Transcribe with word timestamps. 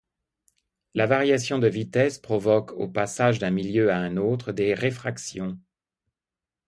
La 0.95 1.05
variation 1.05 1.59
de 1.59 1.67
vitesse 1.67 2.17
provoque, 2.17 2.71
au 2.71 2.87
passage 2.87 3.37
d'un 3.37 3.51
milieu 3.51 3.91
à 3.91 3.97
un 3.99 4.17
autre, 4.17 4.51
des 4.51 4.73
réfractions. 4.73 5.59